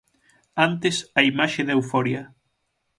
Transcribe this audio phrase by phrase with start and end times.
[0.67, 2.21] Antes, a imaxe da euforia.